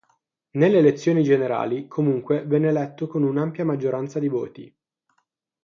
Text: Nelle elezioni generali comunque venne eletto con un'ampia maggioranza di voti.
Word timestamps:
Nelle 0.53 0.79
elezioni 0.79 1.21
generali 1.21 1.87
comunque 1.87 2.43
venne 2.43 2.69
eletto 2.69 3.05
con 3.05 3.21
un'ampia 3.21 3.65
maggioranza 3.65 4.17
di 4.17 4.29
voti. 4.29 4.75